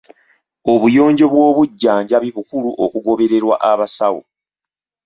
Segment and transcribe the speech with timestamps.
[0.71, 4.21] Obuyonjo bw'ebyobujjanjabi bukulu okugobererwa abasawo.